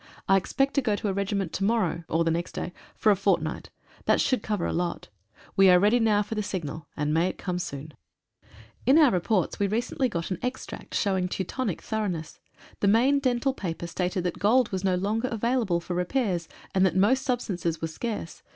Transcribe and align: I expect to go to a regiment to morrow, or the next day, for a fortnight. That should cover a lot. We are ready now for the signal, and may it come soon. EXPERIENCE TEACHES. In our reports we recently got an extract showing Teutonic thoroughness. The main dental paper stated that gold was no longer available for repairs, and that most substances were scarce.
I 0.27 0.35
expect 0.35 0.73
to 0.73 0.81
go 0.81 0.95
to 0.95 1.09
a 1.09 1.13
regiment 1.13 1.53
to 1.53 1.63
morrow, 1.63 2.05
or 2.09 2.23
the 2.23 2.31
next 2.31 2.53
day, 2.53 2.73
for 2.97 3.11
a 3.11 3.15
fortnight. 3.15 3.69
That 4.05 4.19
should 4.19 4.41
cover 4.41 4.65
a 4.65 4.73
lot. 4.73 5.09
We 5.55 5.69
are 5.69 5.77
ready 5.79 5.99
now 5.99 6.23
for 6.23 6.33
the 6.33 6.41
signal, 6.41 6.87
and 6.97 7.13
may 7.13 7.27
it 7.27 7.37
come 7.37 7.59
soon. 7.59 7.93
EXPERIENCE 7.93 7.99
TEACHES. 8.39 8.83
In 8.87 8.97
our 8.97 9.11
reports 9.11 9.59
we 9.59 9.67
recently 9.67 10.09
got 10.09 10.31
an 10.31 10.39
extract 10.41 10.95
showing 10.95 11.27
Teutonic 11.27 11.83
thoroughness. 11.83 12.39
The 12.79 12.87
main 12.87 13.19
dental 13.19 13.53
paper 13.53 13.85
stated 13.85 14.23
that 14.23 14.39
gold 14.39 14.69
was 14.71 14.83
no 14.83 14.95
longer 14.95 15.27
available 15.27 15.79
for 15.79 15.93
repairs, 15.93 16.47
and 16.73 16.83
that 16.83 16.95
most 16.95 17.21
substances 17.23 17.79
were 17.79 17.87
scarce. 17.87 18.41